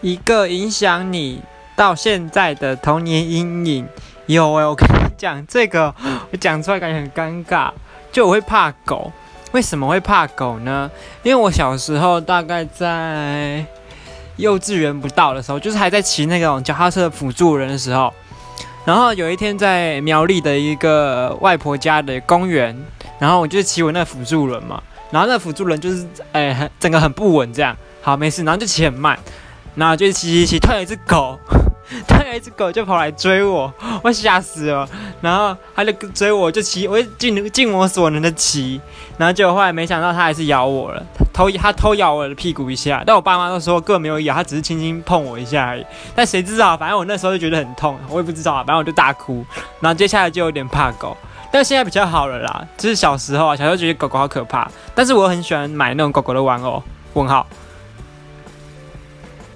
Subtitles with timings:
[0.00, 1.42] 一个影响你
[1.74, 3.88] 到现在的童年阴影？
[4.26, 5.94] 有哎，我跟你讲这个，
[6.30, 7.70] 我讲出来感觉很尴尬。
[8.10, 9.12] 就我会怕狗，
[9.52, 10.90] 为什么会怕狗呢？
[11.22, 13.64] 因为我小时候大概在
[14.36, 18.12] 幼稚园不到的时候，就是还在骑那种脚踏车辅助人的时候，
[18.84, 22.76] 然后有一天在苗栗的一个外婆家的公园，
[23.18, 29.18] 然后我就骑我那辅助轮嘛，然后那辅助轮就是哎很整个很不稳这样，好没事，然后就骑很慢，
[29.76, 31.38] 然后就骑骑骑，突然有一只狗。
[32.08, 34.88] 突然有一只狗就跑来追我，我吓死了。
[35.20, 38.80] 然后它就追我，就骑，我就尽尽我所能的骑。
[39.16, 41.00] 然后结果后来没想到它还是咬我了，
[41.32, 43.04] 偷它偷咬我的屁股一下。
[43.06, 45.86] 但我爸妈都说根本没有咬，它只是轻轻碰我一下而已。
[46.12, 49.46] 但谁知道，反正我那时候就觉得很痛，我也不知道，反正我就大哭。
[49.78, 51.16] 然后接下来就有点怕狗，
[51.52, 52.66] 但现在比较好了啦。
[52.76, 56.82] 就是小时候啊，小时候觉得狗狗好可怕，但是我很喜欢买那种狗狗的玩偶。
[57.14, 57.46] 问号。